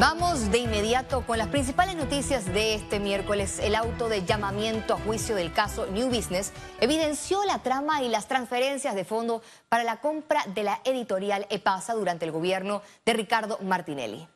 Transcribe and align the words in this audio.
Vamos 0.00 0.50
de 0.50 0.56
inmediato 0.56 1.26
con 1.26 1.36
las 1.36 1.48
principales 1.48 1.94
noticias 1.94 2.46
de 2.46 2.74
este 2.74 2.98
miércoles. 2.98 3.58
El 3.58 3.74
auto 3.74 4.08
de 4.08 4.24
llamamiento 4.24 4.94
a 4.94 4.98
juicio 4.98 5.36
del 5.36 5.52
caso 5.52 5.88
New 5.88 6.08
Business 6.08 6.54
evidenció 6.80 7.44
la 7.44 7.58
trama 7.58 8.02
y 8.02 8.08
las 8.08 8.26
transferencias 8.26 8.94
de 8.94 9.04
fondo 9.04 9.42
para 9.68 9.84
la 9.84 10.00
compra 10.00 10.42
de 10.54 10.62
la 10.62 10.80
editorial 10.84 11.46
EPASA 11.50 11.92
durante 11.92 12.24
el 12.24 12.32
gobierno 12.32 12.80
de 13.04 13.12
Ricardo 13.12 13.58
Martinelli. 13.60 14.26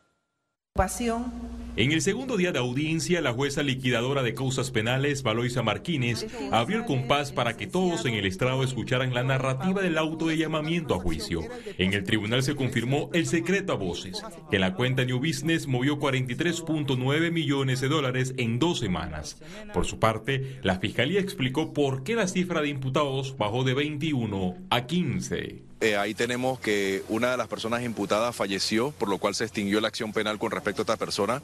En 1.76 1.90
el 1.90 2.02
segundo 2.02 2.36
día 2.36 2.52
de 2.52 2.60
audiencia, 2.60 3.20
la 3.20 3.32
jueza 3.32 3.64
liquidadora 3.64 4.22
de 4.22 4.32
causas 4.32 4.70
penales, 4.70 5.24
Valoisa 5.24 5.64
Martínez, 5.64 6.24
abrió 6.52 6.78
el 6.78 6.84
compás 6.84 7.32
para 7.32 7.56
que 7.56 7.66
todos 7.66 8.06
en 8.06 8.14
el 8.14 8.26
estrado 8.26 8.62
escucharan 8.62 9.12
la 9.12 9.24
narrativa 9.24 9.82
del 9.82 9.98
auto 9.98 10.28
de 10.28 10.36
llamamiento 10.36 10.94
a 10.94 11.00
juicio. 11.00 11.40
En 11.76 11.92
el 11.92 12.04
tribunal 12.04 12.44
se 12.44 12.54
confirmó 12.54 13.10
el 13.12 13.26
secreto 13.26 13.72
a 13.72 13.76
voces, 13.76 14.22
que 14.52 14.60
la 14.60 14.74
cuenta 14.74 15.04
New 15.04 15.18
Business 15.18 15.66
movió 15.66 15.98
43.9 15.98 17.32
millones 17.32 17.80
de 17.80 17.88
dólares 17.88 18.34
en 18.36 18.60
dos 18.60 18.78
semanas. 18.78 19.42
Por 19.72 19.84
su 19.84 19.98
parte, 19.98 20.60
la 20.62 20.78
fiscalía 20.78 21.18
explicó 21.18 21.72
por 21.72 22.04
qué 22.04 22.14
la 22.14 22.28
cifra 22.28 22.62
de 22.62 22.68
imputados 22.68 23.36
bajó 23.36 23.64
de 23.64 23.74
21 23.74 24.58
a 24.70 24.86
15. 24.86 25.74
Eh, 25.84 25.96
ahí 25.96 26.14
tenemos 26.14 26.58
que 26.60 27.02
una 27.10 27.32
de 27.32 27.36
las 27.36 27.46
personas 27.46 27.82
imputadas 27.82 28.34
falleció, 28.34 28.92
por 28.92 29.10
lo 29.10 29.18
cual 29.18 29.34
se 29.34 29.44
extinguió 29.44 29.82
la 29.82 29.88
acción 29.88 30.14
penal 30.14 30.38
con 30.38 30.50
respecto 30.50 30.80
a 30.80 30.84
esta 30.84 30.96
persona. 30.96 31.42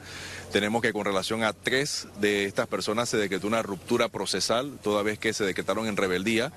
Tenemos 0.52 0.83
que 0.83 0.92
con 0.92 1.05
relación 1.05 1.45
a 1.45 1.52
tres 1.52 2.09
de 2.20 2.45
estas 2.45 2.66
personas 2.66 3.09
se 3.09 3.16
decretó 3.16 3.47
una 3.47 3.62
ruptura 3.62 4.09
procesal, 4.09 4.79
toda 4.83 5.02
vez 5.02 5.19
que 5.19 5.33
se 5.33 5.45
decretaron 5.45 5.87
en 5.87 5.96
rebeldía. 5.96 6.52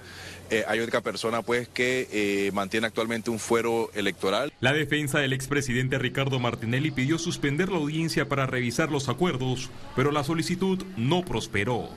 Eh, 0.49 0.65
hay 0.67 0.79
otra 0.79 1.01
persona 1.01 1.41
pues 1.41 1.67
que 1.67 2.07
eh, 2.11 2.51
mantiene 2.53 2.87
actualmente 2.87 3.29
un 3.29 3.39
fuero 3.39 3.91
electoral. 3.93 4.51
La 4.59 4.73
defensa 4.73 5.19
del 5.19 5.33
expresidente 5.33 5.99
Ricardo 5.99 6.39
Martinelli 6.39 6.91
pidió 6.91 7.17
suspender 7.17 7.69
la 7.69 7.77
audiencia 7.77 8.27
para 8.27 8.45
revisar 8.45 8.91
los 8.91 9.09
acuerdos, 9.09 9.69
pero 9.95 10.11
la 10.11 10.23
solicitud 10.23 10.83
no 10.97 11.23
prosperó. 11.23 11.89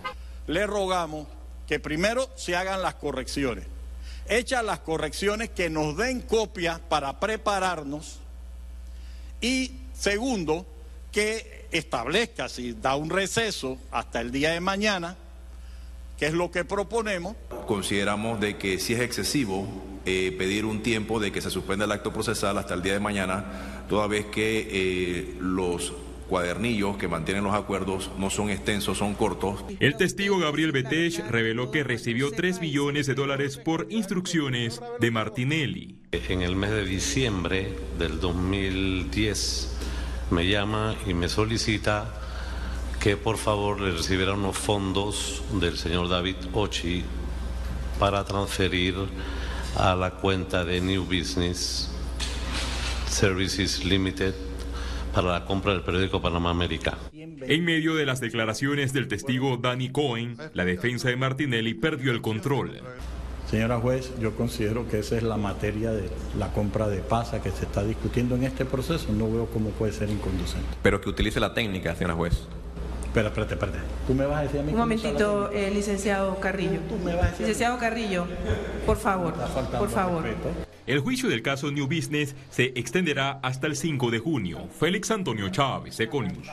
Le 0.47 0.67
rogamos 0.67 1.27
que 1.67 1.81
primero 1.81 2.31
se 2.37 2.57
hagan 2.57 2.83
las 2.83 2.95
correcciones 2.95 3.67
hechas 4.29 4.65
las 4.65 4.81
correcciones 4.81 5.51
que 5.51 5.71
nos 5.71 5.97
den 5.97 6.21
copia 6.21 6.81
para 6.89 7.21
prepararnos 7.21 8.19
y 9.41 9.73
segundo, 9.93 10.67
que 11.17 11.65
establezca 11.73 12.47
si 12.47 12.75
da 12.75 12.95
un 12.95 13.09
receso 13.09 13.79
hasta 13.91 14.21
el 14.21 14.31
día 14.31 14.51
de 14.51 14.61
mañana, 14.61 15.17
que 16.19 16.27
es 16.27 16.35
lo 16.35 16.51
que 16.51 16.63
proponemos. 16.63 17.37
Consideramos 17.67 18.39
de 18.39 18.59
que 18.59 18.79
si 18.79 18.93
es 18.93 19.01
excesivo 19.01 19.67
eh, 20.05 20.35
pedir 20.37 20.67
un 20.67 20.83
tiempo 20.83 21.19
de 21.19 21.33
que 21.33 21.41
se 21.41 21.49
suspenda 21.49 21.87
el 21.87 21.93
acto 21.93 22.13
procesal 22.13 22.59
hasta 22.59 22.75
el 22.75 22.83
día 22.83 22.93
de 22.93 23.01
mañana, 23.01 23.87
toda 23.89 24.07
vez 24.09 24.27
que 24.27 24.69
eh, 24.71 25.37
los 25.41 25.95
cuadernillos 26.29 26.99
que 26.99 27.09
mantienen 27.09 27.45
los 27.45 27.55
acuerdos 27.55 28.11
no 28.19 28.29
son 28.29 28.51
extensos, 28.51 28.99
son 28.99 29.15
cortos. 29.15 29.65
El 29.81 29.97
testigo 29.97 30.39
Gabriel 30.39 30.73
Betech 30.73 31.27
reveló 31.31 31.71
que 31.71 31.83
recibió 31.83 32.31
3 32.31 32.61
millones 32.61 33.07
de 33.07 33.15
dólares 33.15 33.57
por 33.57 33.87
instrucciones 33.89 34.83
de 35.01 35.11
Martinelli. 35.11 35.97
En 36.13 36.43
el 36.43 36.57
mes 36.57 36.73
de 36.73 36.85
diciembre 36.85 37.73
del 37.99 38.21
2010 38.21 39.76
me 40.31 40.47
llama 40.47 40.95
y 41.07 41.15
me 41.15 41.29
solicita 41.29 42.13
que 43.01 43.17
por 43.17 43.39
favor 43.39 43.81
le 43.81 43.93
recibiera 43.93 44.35
unos 44.35 44.57
fondos 44.57 45.43
del 45.53 45.77
señor 45.77 46.09
David 46.09 46.37
Ochi 46.53 47.05
para 47.99 48.25
transferir 48.25 48.95
a 49.77 49.95
la 49.95 50.11
cuenta 50.13 50.65
de 50.65 50.81
New 50.81 51.05
Business 51.05 51.91
Services 53.09 53.85
Limited 53.85 54.35
para 55.15 55.33
la 55.33 55.45
compra 55.45 55.73
del 55.73 55.83
periódico 55.83 56.21
Panamá 56.21 56.51
América. 56.51 56.99
En 57.13 57.65
medio 57.65 57.95
de 57.95 58.05
las 58.05 58.21
declaraciones 58.21 58.93
del 58.93 59.09
testigo 59.09 59.57
Danny 59.57 59.91
Cohen, 59.91 60.37
la 60.53 60.65
defensa 60.65 61.09
de 61.09 61.17
Martinelli 61.17 61.75
perdió 61.75 62.11
el 62.13 62.21
control. 62.21 62.81
Señora 63.51 63.79
juez, 63.79 64.13
yo 64.19 64.35
considero 64.35 64.89
que 64.89 64.99
esa 64.99 65.17
es 65.17 65.23
la 65.23 65.37
materia 65.37 65.93
de 65.93 66.11
la 66.37 66.53
compra 66.53 66.89
de 66.89 66.99
pasa 66.99 67.41
que 67.41 67.53
se 67.53 67.65
está 67.65 67.85
discutiendo 67.85 68.35
en 68.35 68.43
este 68.43 68.65
proceso. 68.65 69.13
No 69.13 69.31
veo 69.31 69.47
cómo 69.47 69.71
puede 69.71 69.93
ser 69.93 70.11
inconducente. 70.11 70.67
Pero 70.83 71.01
que 71.01 71.09
utilice 71.09 71.39
la 71.39 71.55
técnica, 71.55 71.95
señora 71.95 72.15
juez. 72.15 72.43
Espera, 73.05 73.29
espérate, 73.29 73.55
espérate. 73.55 73.79
Tú 74.07 74.15
me 74.15 74.27
vas 74.27 74.41
a 74.41 74.43
decir 74.43 74.61
a 74.61 74.63
mí. 74.65 74.73
Un 74.73 74.79
momentito, 74.79 75.51
eh, 75.53 75.71
licenciado 75.73 76.39
Carrillo. 76.41 76.81
Tú 76.89 76.97
me 77.05 77.15
vas 77.15 77.23
a 77.23 77.31
decir 77.31 77.41
licenciado 77.47 77.79
Carrillo, 77.79 78.27
por 78.85 78.97
favor, 78.97 79.33
por 79.79 79.89
favor. 79.89 80.25
El 80.87 80.99
juicio 81.01 81.29
del 81.29 81.43
caso 81.43 81.71
New 81.71 81.87
Business 81.87 82.35
se 82.51 82.73
extenderá 82.75 83.39
hasta 83.43 83.69
el 83.69 83.77
5 83.77 84.11
de 84.11 84.19
junio. 84.19 84.69
Félix 84.79 85.11
Antonio 85.13 85.49
Chávez, 85.51 85.99
Econius. 86.01 86.49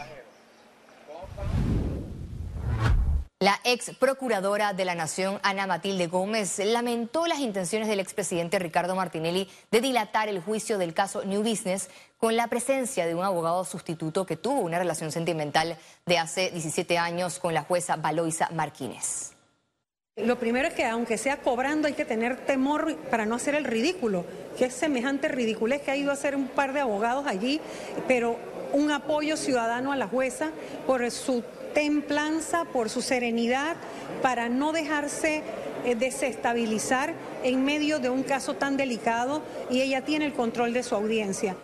La 3.43 3.59
ex 3.65 3.91
procuradora 3.99 4.71
de 4.71 4.85
la 4.85 4.95
Nación, 4.95 5.37
Ana 5.43 5.67
Matilde 5.67 6.07
Gómez, 6.07 6.59
lamentó 6.59 7.27
las 7.27 7.39
intenciones 7.39 7.89
del 7.89 7.99
expresidente 7.99 8.57
Ricardo 8.57 8.95
Martinelli 8.95 9.49
de 9.69 9.81
dilatar 9.81 10.29
el 10.29 10.39
juicio 10.39 10.77
del 10.77 10.93
caso 10.93 11.25
New 11.25 11.43
Business 11.43 11.89
con 12.17 12.37
la 12.37 12.47
presencia 12.47 13.05
de 13.05 13.15
un 13.15 13.25
abogado 13.25 13.65
sustituto 13.65 14.25
que 14.25 14.37
tuvo 14.37 14.61
una 14.61 14.79
relación 14.79 15.11
sentimental 15.11 15.77
de 16.05 16.17
hace 16.17 16.51
17 16.51 16.97
años 16.97 17.37
con 17.37 17.53
la 17.53 17.63
jueza 17.63 17.97
Valoisa 17.97 18.47
Martínez. 18.53 19.33
Lo 20.15 20.39
primero 20.39 20.69
es 20.69 20.73
que 20.73 20.85
aunque 20.85 21.17
sea 21.17 21.41
cobrando 21.41 21.89
hay 21.89 21.95
que 21.95 22.05
tener 22.05 22.45
temor 22.45 22.95
para 23.11 23.25
no 23.25 23.35
hacer 23.35 23.55
el 23.55 23.65
ridículo, 23.65 24.23
que 24.57 24.67
es 24.67 24.73
semejante 24.73 25.27
ridiculez 25.27 25.81
que 25.81 25.91
ha 25.91 25.97
ido 25.97 26.11
a 26.11 26.13
hacer 26.13 26.37
un 26.37 26.47
par 26.47 26.71
de 26.71 26.79
abogados 26.79 27.27
allí, 27.27 27.59
pero 28.07 28.37
un 28.71 28.89
apoyo 28.89 29.35
ciudadano 29.35 29.91
a 29.91 29.97
la 29.97 30.07
jueza 30.07 30.51
por 30.87 31.11
su 31.11 31.43
templanza, 31.73 32.65
por 32.65 32.89
su 32.89 33.01
serenidad, 33.01 33.75
para 34.21 34.49
no 34.49 34.71
dejarse 34.71 35.43
eh, 35.85 35.95
desestabilizar 35.95 37.13
en 37.43 37.65
medio 37.65 37.99
de 37.99 38.09
un 38.09 38.23
caso 38.23 38.55
tan 38.55 38.77
delicado 38.77 39.41
y 39.69 39.81
ella 39.81 40.05
tiene 40.05 40.25
el 40.25 40.33
control 40.33 40.73
de 40.73 40.83
su 40.83 40.95
audiencia. 40.95 41.57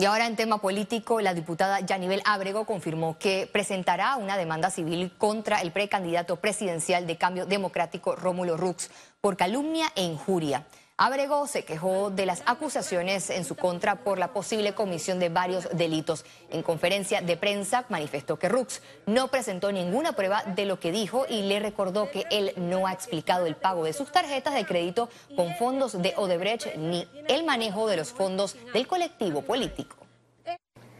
Y 0.00 0.06
ahora 0.06 0.26
en 0.26 0.34
tema 0.34 0.62
político, 0.62 1.20
la 1.20 1.34
diputada 1.34 1.80
Yanibel 1.80 2.22
Ábrego 2.24 2.64
confirmó 2.64 3.18
que 3.18 3.46
presentará 3.52 4.16
una 4.16 4.38
demanda 4.38 4.70
civil 4.70 5.12
contra 5.18 5.60
el 5.60 5.72
precandidato 5.72 6.36
presidencial 6.36 7.06
de 7.06 7.18
Cambio 7.18 7.44
Democrático 7.44 8.16
Rómulo 8.16 8.56
Rux 8.56 8.90
por 9.20 9.36
calumnia 9.36 9.88
e 9.94 10.02
injuria. 10.02 10.64
Abrego 11.02 11.46
se 11.46 11.64
quejó 11.64 12.10
de 12.10 12.26
las 12.26 12.42
acusaciones 12.44 13.30
en 13.30 13.46
su 13.46 13.56
contra 13.56 14.04
por 14.04 14.18
la 14.18 14.34
posible 14.34 14.74
comisión 14.74 15.18
de 15.18 15.30
varios 15.30 15.66
delitos. 15.74 16.26
En 16.50 16.62
conferencia 16.62 17.22
de 17.22 17.38
prensa 17.38 17.86
manifestó 17.88 18.38
que 18.38 18.50
Rux 18.50 18.82
no 19.06 19.28
presentó 19.28 19.72
ninguna 19.72 20.12
prueba 20.12 20.42
de 20.44 20.66
lo 20.66 20.78
que 20.78 20.92
dijo 20.92 21.24
y 21.26 21.44
le 21.44 21.58
recordó 21.58 22.10
que 22.10 22.26
él 22.30 22.52
no 22.58 22.86
ha 22.86 22.92
explicado 22.92 23.46
el 23.46 23.56
pago 23.56 23.84
de 23.84 23.94
sus 23.94 24.12
tarjetas 24.12 24.52
de 24.52 24.66
crédito 24.66 25.08
con 25.36 25.54
fondos 25.54 26.02
de 26.02 26.12
Odebrecht 26.18 26.76
ni 26.76 27.08
el 27.28 27.44
manejo 27.44 27.88
de 27.88 27.96
los 27.96 28.12
fondos 28.12 28.58
del 28.74 28.86
colectivo 28.86 29.40
político. 29.40 29.96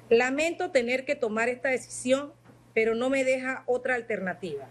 Lamento 0.09 0.71
tener 0.71 1.05
que 1.05 1.15
tomar 1.15 1.51
esta 1.51 1.69
decisión, 1.69 2.33
pero 2.73 2.95
no 2.95 3.11
me 3.11 3.23
deja 3.23 3.65
otra 3.67 3.97
alternativa. 3.97 4.67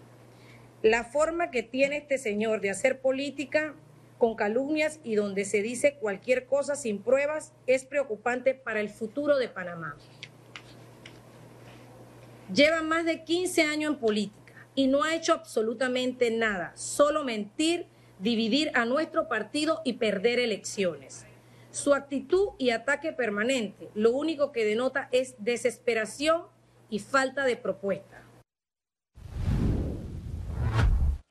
La 0.81 1.03
forma 1.03 1.51
que 1.51 1.61
tiene 1.61 1.97
este 1.97 2.17
señor 2.17 2.61
de 2.61 2.71
hacer 2.71 2.99
política 2.99 3.75
con 4.19 4.35
calumnias 4.35 4.99
y 5.03 5.15
donde 5.15 5.45
se 5.45 5.63
dice 5.63 5.95
cualquier 5.95 6.45
cosa 6.45 6.75
sin 6.75 7.01
pruebas 7.01 7.53
es 7.65 7.85
preocupante 7.85 8.53
para 8.53 8.81
el 8.81 8.89
futuro 8.89 9.37
de 9.37 9.47
Panamá. 9.47 9.97
Lleva 12.53 12.83
más 12.83 13.05
de 13.05 13.23
15 13.23 13.61
años 13.63 13.93
en 13.93 13.99
política 13.99 14.67
y 14.75 14.87
no 14.87 15.03
ha 15.03 15.15
hecho 15.15 15.33
absolutamente 15.33 16.31
nada, 16.31 16.73
solo 16.75 17.23
mentir, 17.23 17.87
dividir 18.19 18.71
a 18.73 18.83
nuestro 18.85 19.29
partido 19.29 19.81
y 19.85 19.93
perder 19.93 20.39
elecciones. 20.39 21.25
Su 21.71 21.93
actitud 21.93 22.49
y 22.57 22.71
ataque 22.71 23.13
permanente 23.13 23.89
lo 23.93 24.11
único 24.11 24.51
que 24.51 24.65
denota 24.65 25.07
es 25.13 25.35
desesperación 25.39 26.43
y 26.89 26.99
falta 26.99 27.45
de 27.45 27.55
propuesta. 27.55 28.23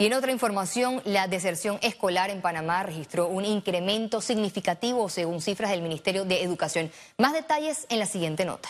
Y 0.01 0.07
en 0.07 0.13
otra 0.13 0.31
información, 0.31 1.03
la 1.05 1.27
deserción 1.27 1.81
escolar 1.83 2.31
en 2.31 2.41
Panamá 2.41 2.85
registró 2.85 3.27
un 3.27 3.45
incremento 3.45 4.21
significativo 4.21 5.09
según 5.09 5.41
cifras 5.41 5.73
del 5.73 5.83
Ministerio 5.83 6.25
de 6.25 6.41
Educación. 6.45 6.93
Más 7.19 7.33
detalles 7.33 7.85
en 7.89 7.99
la 7.99 8.07
siguiente 8.07 8.45
nota. 8.45 8.69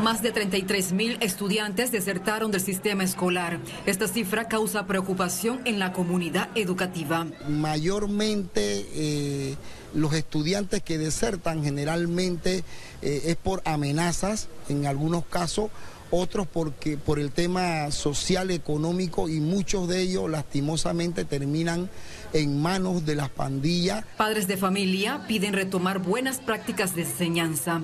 Más 0.00 0.22
de 0.22 0.32
33 0.32 0.90
mil 0.90 1.18
estudiantes 1.20 1.92
desertaron 1.92 2.50
del 2.50 2.60
sistema 2.60 3.04
escolar. 3.04 3.60
Esta 3.86 4.08
cifra 4.08 4.48
causa 4.48 4.88
preocupación 4.88 5.60
en 5.64 5.78
la 5.78 5.92
comunidad 5.92 6.48
educativa. 6.56 7.28
Mayormente 7.46 8.84
eh, 8.92 9.56
los 9.94 10.14
estudiantes 10.14 10.82
que 10.82 10.98
desertan 10.98 11.62
generalmente 11.62 12.64
eh, 13.02 13.22
es 13.26 13.36
por 13.36 13.62
amenazas, 13.64 14.48
en 14.68 14.86
algunos 14.86 15.24
casos, 15.26 15.70
otros 16.12 16.46
porque 16.46 16.98
por 16.98 17.18
el 17.18 17.32
tema 17.32 17.90
social, 17.90 18.50
económico 18.50 19.28
y 19.28 19.40
muchos 19.40 19.88
de 19.88 20.00
ellos 20.00 20.30
lastimosamente 20.30 21.24
terminan 21.24 21.88
en 22.34 22.60
manos 22.60 23.06
de 23.06 23.16
las 23.16 23.30
pandillas. 23.30 24.04
Padres 24.16 24.46
de 24.46 24.58
familia 24.58 25.24
piden 25.26 25.54
retomar 25.54 25.98
buenas 25.98 26.38
prácticas 26.38 26.94
de 26.94 27.02
enseñanza. 27.02 27.80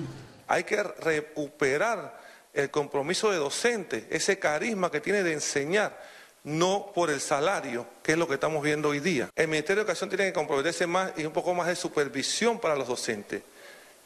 Hay 0.47 0.63
que 0.63 0.81
recuperar 0.81 2.19
el 2.53 2.69
compromiso 2.69 3.31
de 3.31 3.37
docente, 3.37 4.07
ese 4.11 4.37
carisma 4.37 4.91
que 4.91 5.01
tiene 5.01 5.23
de 5.23 5.33
enseñar, 5.33 5.99
no 6.43 6.91
por 6.93 7.09
el 7.09 7.21
salario, 7.21 7.87
que 8.03 8.13
es 8.13 8.17
lo 8.17 8.27
que 8.27 8.35
estamos 8.35 8.63
viendo 8.63 8.89
hoy 8.89 8.99
día. 8.99 9.29
El 9.35 9.47
Ministerio 9.47 9.77
de 9.77 9.81
Educación 9.81 10.09
tiene 10.09 10.25
que 10.25 10.33
comprometerse 10.33 10.85
más 10.87 11.13
y 11.17 11.25
un 11.25 11.33
poco 11.33 11.53
más 11.53 11.67
de 11.67 11.75
supervisión 11.75 12.59
para 12.59 12.75
los 12.75 12.87
docentes, 12.87 13.41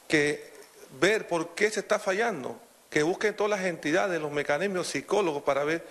que 0.08 0.52
ver 0.98 1.28
por 1.28 1.54
qué 1.54 1.70
se 1.70 1.80
está 1.80 1.98
fallando, 1.98 2.58
que 2.94 3.02
busquen 3.02 3.34
todas 3.34 3.58
las 3.58 3.66
entidades, 3.66 4.22
los 4.22 4.30
mecanismos 4.30 4.86
psicólogos 4.86 5.42
para 5.42 5.64
ver 5.64 5.84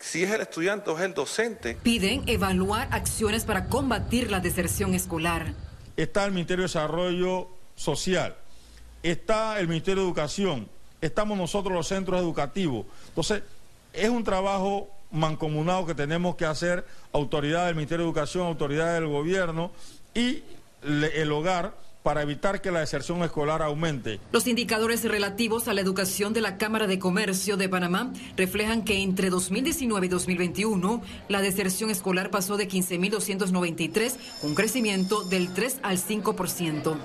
si 0.00 0.24
es 0.24 0.32
el 0.32 0.40
estudiante 0.40 0.90
o 0.90 0.98
es 0.98 1.04
el 1.04 1.14
docente. 1.14 1.76
Piden 1.80 2.24
evaluar 2.28 2.88
acciones 2.90 3.44
para 3.44 3.66
combatir 3.68 4.32
la 4.32 4.40
deserción 4.40 4.92
escolar. 4.92 5.54
Está 5.96 6.24
el 6.24 6.32
Ministerio 6.32 6.62
de 6.62 6.68
Desarrollo 6.68 7.46
Social, 7.76 8.34
está 9.00 9.60
el 9.60 9.68
Ministerio 9.68 10.02
de 10.02 10.08
Educación, 10.08 10.68
estamos 11.00 11.38
nosotros 11.38 11.72
los 11.72 11.86
centros 11.86 12.20
educativos. 12.20 12.84
Entonces, 13.06 13.44
es 13.92 14.08
un 14.08 14.24
trabajo 14.24 14.88
mancomunado 15.12 15.86
que 15.86 15.94
tenemos 15.94 16.34
que 16.34 16.46
hacer 16.46 16.84
autoridad 17.12 17.66
del 17.66 17.76
Ministerio 17.76 18.06
de 18.06 18.10
Educación, 18.10 18.48
autoridad 18.48 18.94
del 18.94 19.06
gobierno 19.06 19.70
y 20.14 20.42
el 20.82 21.30
hogar 21.30 21.76
para 22.02 22.22
evitar 22.22 22.60
que 22.60 22.70
la 22.70 22.80
deserción 22.80 23.22
escolar 23.22 23.62
aumente. 23.62 24.20
Los 24.32 24.46
indicadores 24.46 25.04
relativos 25.04 25.68
a 25.68 25.74
la 25.74 25.80
educación 25.80 26.32
de 26.32 26.40
la 26.40 26.58
Cámara 26.58 26.86
de 26.86 26.98
Comercio 26.98 27.56
de 27.56 27.68
Panamá 27.68 28.12
reflejan 28.36 28.84
que 28.84 29.02
entre 29.02 29.30
2019 29.30 30.06
y 30.06 30.08
2021 30.08 31.02
la 31.28 31.40
deserción 31.40 31.90
escolar 31.90 32.30
pasó 32.30 32.56
de 32.56 32.68
15.293, 32.68 34.16
un 34.42 34.54
crecimiento 34.54 35.22
del 35.24 35.52
3 35.52 35.80
al 35.82 35.98
5%. 35.98 36.96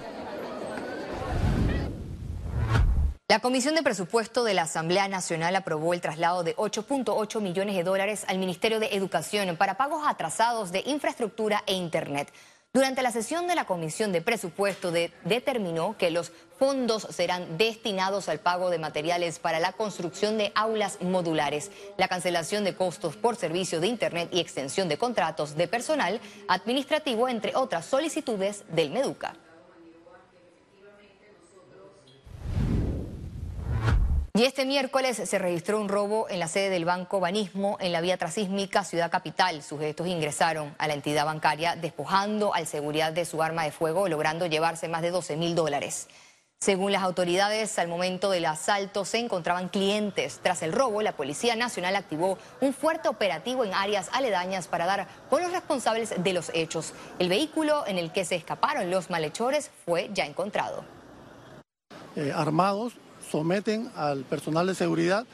La 3.28 3.40
Comisión 3.40 3.74
de 3.74 3.82
Presupuesto 3.82 4.44
de 4.44 4.54
la 4.54 4.62
Asamblea 4.62 5.08
Nacional 5.08 5.56
aprobó 5.56 5.96
el 5.96 6.00
traslado 6.00 6.44
de 6.44 6.56
8.8 6.56 7.42
millones 7.42 7.76
de 7.76 7.84
dólares 7.84 8.24
al 8.28 8.38
Ministerio 8.38 8.80
de 8.80 8.96
Educación 8.96 9.58
para 9.58 9.78
pagos 9.78 10.04
atrasados 10.06 10.72
de 10.72 10.84
infraestructura 10.86 11.64
e 11.66 11.74
Internet. 11.74 12.32
Durante 12.76 13.02
la 13.02 13.14
sesión 13.14 13.48
de 13.48 13.56
la 13.56 13.64
Comisión 13.64 14.12
de 14.12 14.22
Presupuesto 14.22 14.92
determinó 14.92 15.96
que 15.98 16.12
los 16.12 16.34
fondos 16.60 17.08
serán 17.10 17.58
destinados 17.58 18.28
al 18.28 18.42
pago 18.42 18.70
de 18.70 18.80
materiales 18.80 19.40
para 19.40 19.62
la 19.62 19.72
construcción 19.72 20.38
de 20.38 20.52
aulas 20.56 21.02
modulares, 21.02 21.72
la 21.96 22.10
cancelación 22.10 22.66
de 22.66 22.76
costos 22.76 23.16
por 23.16 23.38
servicio 23.38 23.80
de 23.80 23.88
Internet 23.88 24.28
y 24.34 24.42
extensión 24.42 24.90
de 24.90 24.98
contratos 24.98 25.56
de 25.56 25.70
personal 25.70 26.20
administrativo, 26.50 27.30
entre 27.30 27.56
otras 27.56 27.86
solicitudes 27.86 28.66
del 28.68 28.92
MEDUCA. 28.92 29.36
Y 34.36 34.44
este 34.44 34.66
miércoles 34.66 35.16
se 35.16 35.40
registró 35.40 35.80
un 35.80 35.88
robo 35.88 36.28
en 36.28 36.40
la 36.40 36.50
sede 36.50 36.70
del 36.70 36.84
Banco 36.84 37.22
Banismo 37.22 37.78
en 37.80 37.94
la 37.94 38.02
vía 38.02 38.18
trasísmica 38.18 38.84
Ciudad 38.84 39.10
Capital. 39.10 39.64
Sujetos 39.64 40.08
ingresaron 40.08 40.76
a 40.78 40.90
la 40.90 40.94
entidad 40.94 41.24
bancaria 41.24 41.78
despojando 41.78 42.54
al 42.54 42.68
seguridad 42.68 43.14
de 43.14 43.24
su 43.24 43.42
arma 43.42 43.64
de 43.64 43.72
fuego, 43.72 44.10
logrando 44.10 44.46
llevarse 44.46 44.90
más 44.90 45.04
de 45.04 45.12
12 45.12 45.38
mil 45.38 45.56
dólares. 45.56 46.10
Según 46.60 46.92
las 46.92 47.04
autoridades, 47.04 47.80
al 47.80 47.88
momento 47.88 48.30
del 48.30 48.44
asalto 48.44 49.06
se 49.06 49.20
encontraban 49.20 49.70
clientes. 49.70 50.42
Tras 50.44 50.64
el 50.64 50.74
robo, 50.74 51.02
la 51.02 51.14
Policía 51.14 51.56
Nacional 51.56 51.96
activó 51.96 52.38
un 52.60 52.74
fuerte 52.74 53.08
operativo 53.08 53.64
en 53.64 53.74
áreas 53.74 54.10
aledañas 54.12 54.68
para 54.68 54.86
dar 54.86 55.08
con 55.30 55.44
los 55.44 55.54
responsables 55.54 56.14
de 56.22 56.34
los 56.34 56.52
hechos. 56.54 56.92
El 57.20 57.30
vehículo 57.30 57.88
en 57.88 57.98
el 57.98 58.12
que 58.12 58.26
se 58.26 58.36
escaparon 58.36 58.92
los 58.92 59.10
malhechores 59.10 59.72
fue 59.86 60.10
ya 60.14 60.26
encontrado. 60.26 60.84
Eh, 62.18 62.34
armados 62.36 62.98
someten 63.36 63.92
al 63.98 64.24
personal 64.24 64.66
de 64.66 64.74
seguridad, 64.76 65.26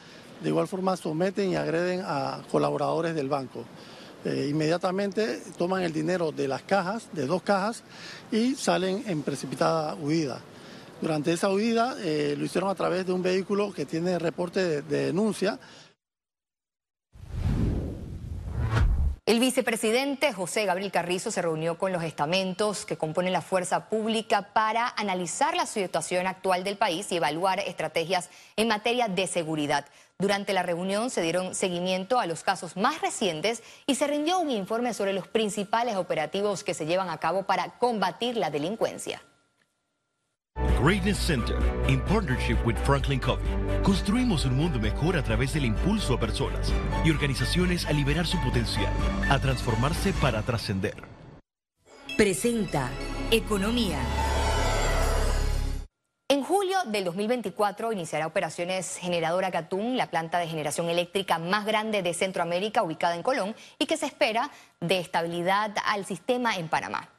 de 0.42 0.48
igual 0.48 0.66
forma 0.66 0.96
someten 0.96 1.50
y 1.50 1.54
agreden 1.54 2.02
a 2.04 2.42
colaboradores 2.50 3.14
del 3.14 3.28
banco. 3.28 3.62
Eh, 4.24 4.48
inmediatamente 4.50 5.40
toman 5.56 5.84
el 5.84 5.92
dinero 5.92 6.32
de 6.32 6.48
las 6.48 6.62
cajas, 6.62 7.06
de 7.12 7.26
dos 7.26 7.44
cajas, 7.44 7.84
y 8.32 8.56
salen 8.56 9.04
en 9.06 9.22
precipitada 9.22 9.94
huida. 9.94 10.40
Durante 11.00 11.32
esa 11.32 11.48
huida 11.50 11.94
eh, 12.00 12.34
lo 12.36 12.44
hicieron 12.44 12.70
a 12.70 12.74
través 12.74 13.06
de 13.06 13.12
un 13.12 13.22
vehículo 13.22 13.72
que 13.72 13.86
tiene 13.86 14.18
reporte 14.18 14.82
de 14.82 15.06
denuncia. 15.06 15.60
El 19.24 19.38
vicepresidente 19.38 20.32
José 20.32 20.66
Gabriel 20.66 20.90
Carrizo 20.90 21.30
se 21.30 21.42
reunió 21.42 21.78
con 21.78 21.92
los 21.92 22.02
estamentos 22.02 22.84
que 22.84 22.96
componen 22.96 23.32
la 23.32 23.40
fuerza 23.40 23.88
pública 23.88 24.52
para 24.52 24.92
analizar 24.96 25.54
la 25.54 25.66
situación 25.66 26.26
actual 26.26 26.64
del 26.64 26.76
país 26.76 27.12
y 27.12 27.18
evaluar 27.18 27.60
estrategias 27.60 28.30
en 28.56 28.66
materia 28.66 29.06
de 29.06 29.28
seguridad. 29.28 29.86
Durante 30.18 30.52
la 30.52 30.64
reunión 30.64 31.08
se 31.08 31.22
dieron 31.22 31.54
seguimiento 31.54 32.18
a 32.18 32.26
los 32.26 32.42
casos 32.42 32.76
más 32.76 33.00
recientes 33.00 33.62
y 33.86 33.94
se 33.94 34.08
rindió 34.08 34.40
un 34.40 34.50
informe 34.50 34.92
sobre 34.92 35.12
los 35.12 35.28
principales 35.28 35.94
operativos 35.94 36.64
que 36.64 36.74
se 36.74 36.86
llevan 36.86 37.08
a 37.08 37.18
cabo 37.18 37.44
para 37.44 37.78
combatir 37.78 38.36
la 38.36 38.50
delincuencia. 38.50 39.22
Greatness 40.82 41.16
Center, 41.16 41.56
en 41.86 42.00
partnership 42.06 42.56
with 42.66 42.74
Franklin 42.84 43.20
Covey, 43.20 43.46
construimos 43.84 44.44
un 44.44 44.56
mundo 44.56 44.80
mejor 44.80 45.16
a 45.16 45.22
través 45.22 45.54
del 45.54 45.64
impulso 45.64 46.14
a 46.14 46.18
personas 46.18 46.72
y 47.04 47.10
organizaciones 47.12 47.86
a 47.86 47.92
liberar 47.92 48.26
su 48.26 48.36
potencial, 48.40 48.92
a 49.30 49.38
transformarse 49.38 50.12
para 50.14 50.42
trascender. 50.42 50.96
Presenta 52.16 52.90
Economía. 53.30 54.00
En 56.28 56.42
julio 56.42 56.78
del 56.86 57.04
2024 57.04 57.92
iniciará 57.92 58.26
operaciones 58.26 58.96
Generadora 58.96 59.50
Gatún, 59.50 59.96
la 59.96 60.10
planta 60.10 60.38
de 60.38 60.48
generación 60.48 60.90
eléctrica 60.90 61.38
más 61.38 61.64
grande 61.64 62.02
de 62.02 62.12
Centroamérica 62.12 62.82
ubicada 62.82 63.14
en 63.14 63.22
Colón 63.22 63.54
y 63.78 63.86
que 63.86 63.96
se 63.96 64.06
espera 64.06 64.50
de 64.80 64.98
estabilidad 64.98 65.76
al 65.86 66.06
sistema 66.06 66.56
en 66.56 66.66
Panamá. 66.66 67.11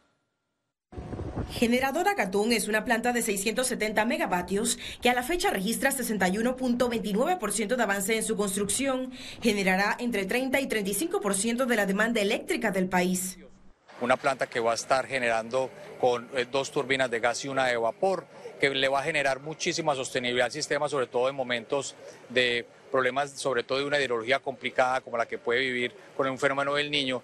Generadora 1.59 2.15
Gatún 2.15 2.51
es 2.51 2.67
una 2.67 2.83
planta 2.83 3.13
de 3.13 3.21
670 3.21 4.05
megavatios 4.05 4.79
que 5.01 5.09
a 5.11 5.13
la 5.13 5.21
fecha 5.21 5.51
registra 5.51 5.91
61.29% 5.91 7.75
de 7.75 7.83
avance 7.83 8.15
en 8.15 8.23
su 8.23 8.35
construcción. 8.35 9.11
Generará 9.41 9.95
entre 9.99 10.25
30 10.25 10.59
y 10.59 10.67
35% 10.67 11.65
de 11.65 11.75
la 11.75 11.85
demanda 11.85 12.21
eléctrica 12.21 12.71
del 12.71 12.89
país. 12.89 13.37
Una 14.01 14.17
planta 14.17 14.47
que 14.47 14.59
va 14.59 14.71
a 14.71 14.75
estar 14.75 15.05
generando 15.05 15.69
con 16.01 16.27
eh, 16.35 16.47
dos 16.51 16.71
turbinas 16.71 17.11
de 17.11 17.19
gas 17.19 17.45
y 17.45 17.49
una 17.49 17.67
de 17.67 17.77
vapor, 17.77 18.25
que 18.59 18.71
le 18.71 18.87
va 18.87 19.01
a 19.01 19.03
generar 19.03 19.39
muchísima 19.39 19.93
sostenibilidad 19.93 20.47
al 20.47 20.51
sistema, 20.51 20.89
sobre 20.89 21.05
todo 21.05 21.29
en 21.29 21.35
momentos 21.35 21.95
de 22.29 22.65
problemas, 22.91 23.31
sobre 23.31 23.63
todo 23.63 23.77
de 23.77 23.85
una 23.85 23.99
hidrología 23.99 24.39
complicada 24.39 25.01
como 25.01 25.17
la 25.17 25.27
que 25.27 25.37
puede 25.37 25.59
vivir 25.61 25.93
con 26.17 26.27
el 26.27 26.37
fenómeno 26.39 26.73
del 26.73 26.89
niño. 26.89 27.21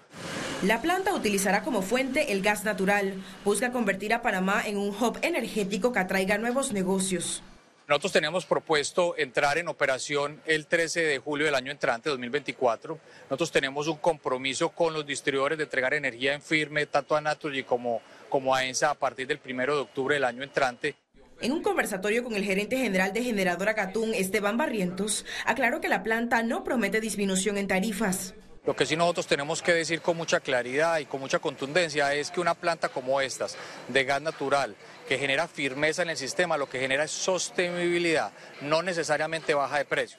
La 0.62 0.82
planta 0.82 1.14
utilizará 1.14 1.62
como 1.62 1.80
fuente 1.80 2.32
el 2.32 2.42
gas 2.42 2.64
natural. 2.64 3.14
Busca 3.46 3.72
convertir 3.72 4.12
a 4.12 4.20
Panamá 4.20 4.62
en 4.66 4.76
un 4.76 4.90
hub 4.90 5.18
energético 5.22 5.90
que 5.90 6.00
atraiga 6.00 6.36
nuevos 6.36 6.72
negocios. 6.72 7.42
Nosotros 7.88 8.12
tenemos 8.12 8.44
propuesto 8.44 9.16
entrar 9.16 9.56
en 9.56 9.68
operación 9.68 10.42
el 10.44 10.66
13 10.66 11.00
de 11.00 11.18
julio 11.18 11.46
del 11.46 11.54
año 11.54 11.72
entrante, 11.72 12.10
2024. 12.10 12.98
Nosotros 13.30 13.50
tenemos 13.50 13.88
un 13.88 13.96
compromiso 13.96 14.68
con 14.68 14.92
los 14.92 15.06
distribuidores 15.06 15.56
de 15.56 15.64
entregar 15.64 15.94
energía 15.94 16.34
en 16.34 16.42
firme, 16.42 16.84
tanto 16.84 17.16
a 17.16 17.22
Naturgy 17.22 17.64
como, 17.64 18.02
como 18.28 18.54
a 18.54 18.66
ENSA, 18.66 18.90
a 18.90 18.94
partir 18.94 19.26
del 19.26 19.40
1 19.42 19.64
de 19.64 19.80
octubre 19.80 20.14
del 20.14 20.24
año 20.24 20.42
entrante. 20.42 20.94
En 21.40 21.52
un 21.52 21.62
conversatorio 21.62 22.22
con 22.22 22.34
el 22.34 22.44
gerente 22.44 22.76
general 22.76 23.14
de 23.14 23.24
Generadora 23.24 23.74
Catún, 23.74 24.12
Esteban 24.12 24.58
Barrientos, 24.58 25.24
aclaró 25.46 25.80
que 25.80 25.88
la 25.88 26.02
planta 26.02 26.42
no 26.42 26.64
promete 26.64 27.00
disminución 27.00 27.56
en 27.56 27.66
tarifas. 27.66 28.34
Lo 28.70 28.76
que 28.76 28.86
sí 28.86 28.94
nosotros 28.94 29.26
tenemos 29.26 29.62
que 29.62 29.74
decir 29.74 30.00
con 30.00 30.16
mucha 30.16 30.38
claridad 30.38 31.00
y 31.00 31.04
con 31.04 31.18
mucha 31.18 31.40
contundencia 31.40 32.14
es 32.14 32.30
que 32.30 32.38
una 32.38 32.54
planta 32.54 32.88
como 32.88 33.20
estas, 33.20 33.56
de 33.88 34.04
gas 34.04 34.22
natural, 34.22 34.76
que 35.08 35.18
genera 35.18 35.48
firmeza 35.48 36.02
en 36.02 36.10
el 36.10 36.16
sistema, 36.16 36.56
lo 36.56 36.68
que 36.70 36.78
genera 36.78 37.02
es 37.02 37.10
sostenibilidad, 37.10 38.30
no 38.60 38.84
necesariamente 38.84 39.54
baja 39.54 39.78
de 39.78 39.86
precio. 39.86 40.18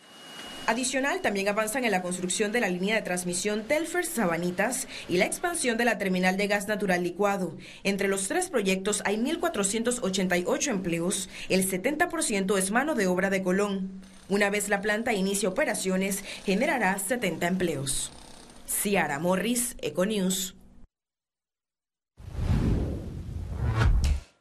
Adicional, 0.68 1.22
también 1.22 1.48
avanzan 1.48 1.86
en 1.86 1.92
la 1.92 2.02
construcción 2.02 2.52
de 2.52 2.60
la 2.60 2.68
línea 2.68 2.96
de 2.96 3.04
transmisión 3.04 3.64
Telfer 3.64 4.06
Sabanitas 4.06 4.90
y 5.08 5.16
la 5.16 5.28
expansión 5.28 5.78
de 5.78 5.86
la 5.86 5.98
terminal 5.98 6.36
de 6.36 6.48
gas 6.48 6.68
natural 6.68 7.04
licuado. 7.04 7.58
Entre 7.86 8.10
los 8.10 8.28
tres 8.28 8.50
proyectos 8.50 9.02
hay 9.06 9.16
1.488 9.16 10.68
empleos, 10.68 11.30
el 11.48 11.66
70% 11.66 12.58
es 12.58 12.72
mano 12.72 12.96
de 12.96 13.08
obra 13.08 13.30
de 13.30 13.44
Colón. 13.44 14.02
Una 14.28 14.50
vez 14.50 14.68
la 14.68 14.82
planta 14.82 15.14
inicie 15.14 15.48
operaciones, 15.48 16.26
generará 16.44 17.00
70 17.00 17.48
empleos. 17.48 18.12
Ciara 18.72 19.20
Morris, 19.20 19.76
Econews. 19.82 20.56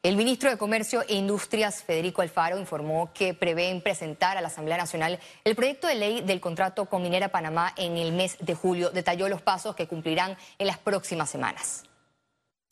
El 0.02 0.16
ministro 0.16 0.48
de 0.48 0.56
Comercio 0.56 1.02
e 1.06 1.14
Industrias, 1.14 1.82
Federico 1.82 2.22
Alfaro, 2.22 2.58
informó 2.58 3.12
que 3.12 3.34
prevén 3.34 3.82
presentar 3.82 4.38
a 4.38 4.40
la 4.40 4.48
Asamblea 4.48 4.78
Nacional 4.78 5.18
el 5.44 5.54
proyecto 5.54 5.88
de 5.88 5.96
ley 5.96 6.20
del 6.22 6.40
contrato 6.40 6.86
con 6.86 7.02
Minera 7.02 7.28
Panamá 7.28 7.74
en 7.76 7.98
el 7.98 8.12
mes 8.12 8.38
de 8.40 8.54
julio. 8.54 8.90
Detalló 8.90 9.28
los 9.28 9.42
pasos 9.42 9.76
que 9.76 9.86
cumplirán 9.86 10.38
en 10.58 10.66
las 10.66 10.78
próximas 10.78 11.28
semanas. 11.28 11.84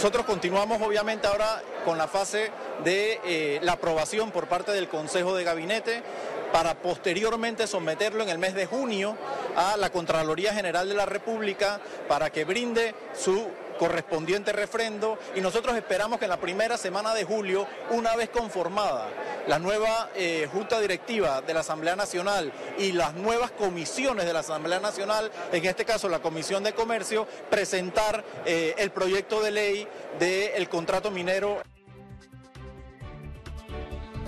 Nosotros 0.00 0.26
continuamos 0.26 0.80
obviamente 0.80 1.26
ahora 1.26 1.60
con 1.84 1.98
la 1.98 2.06
fase 2.06 2.52
de 2.84 3.20
eh, 3.24 3.60
la 3.62 3.72
aprobación 3.72 4.30
por 4.30 4.48
parte 4.48 4.70
del 4.72 4.88
Consejo 4.88 5.34
de 5.34 5.44
Gabinete 5.44 6.02
para 6.52 6.74
posteriormente 6.74 7.66
someterlo 7.66 8.22
en 8.22 8.28
el 8.28 8.38
mes 8.38 8.54
de 8.54 8.66
junio 8.66 9.16
a 9.56 9.76
la 9.76 9.90
Contraloría 9.90 10.54
General 10.54 10.88
de 10.88 10.94
la 10.94 11.06
República 11.06 11.80
para 12.08 12.30
que 12.30 12.44
brinde 12.44 12.94
su 13.14 13.48
correspondiente 13.78 14.52
refrendo 14.52 15.18
y 15.34 15.40
nosotros 15.40 15.76
esperamos 15.76 16.18
que 16.18 16.26
en 16.26 16.30
la 16.30 16.40
primera 16.40 16.76
semana 16.76 17.14
de 17.14 17.24
julio, 17.24 17.66
una 17.90 18.14
vez 18.16 18.28
conformada 18.28 19.08
la 19.46 19.58
nueva 19.58 20.10
eh, 20.14 20.48
Junta 20.52 20.80
Directiva 20.80 21.40
de 21.40 21.54
la 21.54 21.60
Asamblea 21.60 21.96
Nacional 21.96 22.52
y 22.78 22.92
las 22.92 23.14
nuevas 23.14 23.50
comisiones 23.52 24.26
de 24.26 24.32
la 24.32 24.40
Asamblea 24.40 24.80
Nacional, 24.80 25.30
en 25.52 25.64
este 25.64 25.86
caso 25.86 26.08
la 26.08 26.20
Comisión 26.20 26.64
de 26.64 26.74
Comercio, 26.74 27.26
presentar 27.48 28.24
eh, 28.44 28.74
el 28.76 28.90
proyecto 28.90 29.40
de 29.40 29.50
ley 29.52 29.88
del 30.18 30.68
contrato 30.68 31.10
minero. 31.10 31.62